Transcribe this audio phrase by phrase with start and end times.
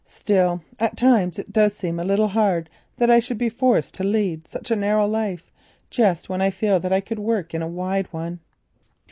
[0.07, 4.03] Still, at times it does seem a little hard that I should be forced to
[4.03, 5.51] lead such a narrow life,
[5.91, 8.39] just when I feel that I could work in a wide one."